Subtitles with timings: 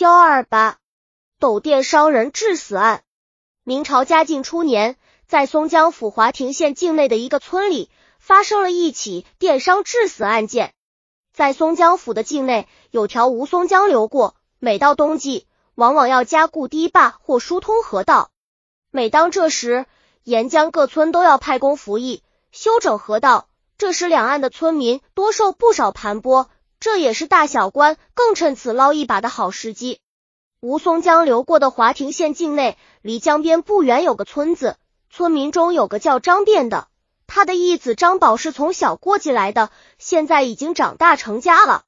[0.00, 0.78] 幺二八，
[1.40, 3.02] 斗店伤人致死案。
[3.64, 7.90] 明朝嘉靖初年，在松江府华亭县境内的一个村里，
[8.20, 10.72] 发生了一起电伤致死案件。
[11.32, 18.30] 在松江府的境内，有条吴淞江流过，每到冬季，往往要加固堤坝或疏通河道。
[18.92, 19.84] 每当这时，
[20.22, 22.22] 沿江各村都要派工服役，
[22.52, 23.48] 修整河道。
[23.76, 26.46] 这时，两岸的村民多受不少盘剥。
[26.80, 30.00] 这也是大小官更趁此捞一把的好时机。
[30.60, 34.76] 吴淞江流过的华亭县境内，离江边不远有个村子，
[35.10, 36.88] 村民中有个叫张变的，
[37.26, 41.84] 他的义子张宝是从小过继来的，现在已经长大成家了。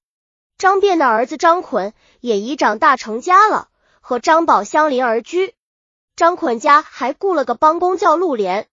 [0.57, 3.69] 张变的儿子张捆也已长大成家了，
[4.01, 5.55] 和张宝相邻而居。
[6.17, 8.69] 张捆家还雇了个帮工叫陆连。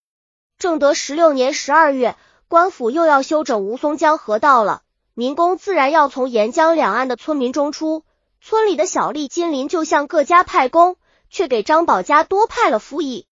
[0.58, 2.16] 正德十六年十二月，
[2.48, 4.82] 官府又要修整吴淞江河道了。
[5.18, 8.04] 民工自然要从沿江两岸的村民中出，
[8.40, 10.96] 村里的小吏金林就向各家派工，
[11.28, 13.26] 却给张宝家多派了夫役。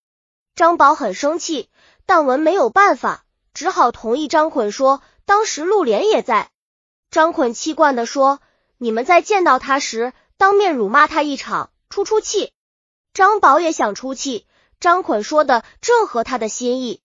[0.56, 1.70] 张宝很生气，
[2.04, 6.50] 但文没有办法，只好同意张捆说，当时陆莲也在。
[7.08, 8.40] 张捆气惯的说
[8.78, 12.50] ：“你们在见到他时，当面辱骂他一场，出出气。”
[13.14, 14.44] 张宝也想出气，
[14.80, 17.00] 张捆说的正合他的心意。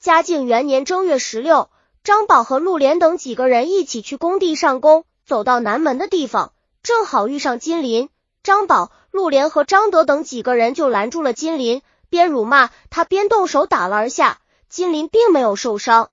[0.00, 1.68] 嘉靖元年正月十六。
[2.04, 6.52] 张宝和陆莲等几个人一起去工地上工，走到南门的地方，
[6.82, 8.10] 正好遇上金林。
[8.42, 11.80] 张宝、陆莲和张德等几个人就拦住了金林，
[12.10, 14.38] 边辱骂他边动手打了而下。
[14.68, 16.10] 金林并没有受伤。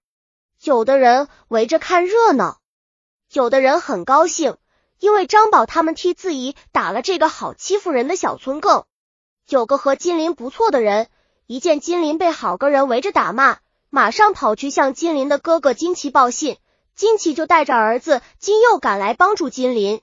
[0.63, 2.59] 有的人围着看热闹，
[3.33, 4.55] 有的人很高兴，
[4.97, 8.85] 因为张宝他们替自己打了这个好欺负人的小村更。
[9.49, 11.09] 有个和金林不错的人，
[11.47, 13.57] 一见金林被好个人围着打骂。
[13.93, 16.55] 马上跑去向金林的哥哥金奇报信，
[16.95, 19.99] 金奇就带着儿子金佑赶来帮助金林。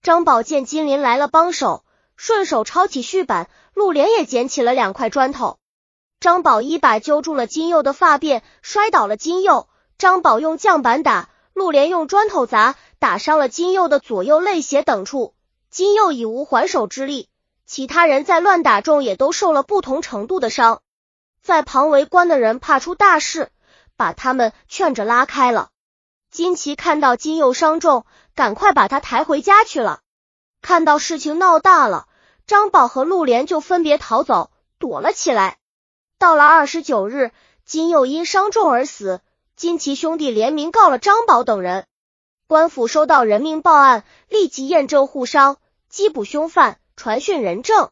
[0.00, 1.84] 张宝见金林来了帮手，
[2.16, 5.58] 顺手抄起续板，陆连也捡起了两块砖头。
[6.20, 9.68] 张宝一把揪住了金佑的发辫，摔倒了金佑。
[9.98, 15.34] 张宝用酱板打，陆连用砖头砸，打伤了金佑的左右肋胁等处。
[15.68, 17.28] 金佑已无还手之力，
[17.66, 20.80] 其他人在乱打中也都受了不同程度的伤。
[21.48, 23.50] 在旁围观的人怕出大事，
[23.96, 25.70] 把他们劝着拉开了。
[26.30, 28.04] 金奇看到金佑伤重，
[28.34, 30.00] 赶快把他抬回家去了。
[30.60, 32.06] 看到事情闹大了，
[32.46, 35.56] 张宝和陆莲就分别逃走，躲了起来。
[36.18, 37.30] 到了二十九日，
[37.64, 39.22] 金佑因伤重而死。
[39.56, 41.86] 金奇兄弟联名告了张宝等人。
[42.46, 45.56] 官府收到人命报案，立即验证户伤，
[45.90, 47.88] 缉捕凶犯，传讯人证，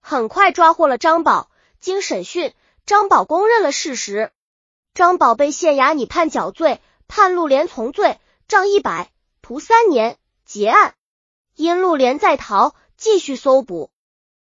[0.00, 1.48] 很快抓获了张宝。
[1.78, 2.52] 经审讯。
[2.88, 4.32] 张宝公认了事实，
[4.94, 9.12] 张宝被县衙拟判绞罪，判陆连从罪，杖一百，
[9.42, 10.16] 徒三年，
[10.46, 10.94] 结案。
[11.54, 13.90] 因陆连在逃，继续搜捕。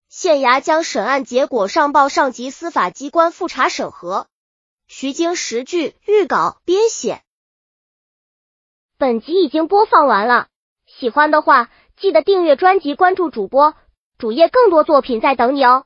[0.08, 4.28] 县衙将审案结果上报上级司法机关复查审核。
[4.86, 7.22] 徐经十句预稿编写。
[8.96, 10.46] 本集已经播放完了，
[10.86, 13.74] 喜欢的话记得订阅专辑，关注主播，
[14.18, 15.84] 主页更多作品在等你哦。